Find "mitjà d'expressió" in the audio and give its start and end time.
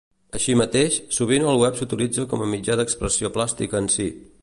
2.57-3.33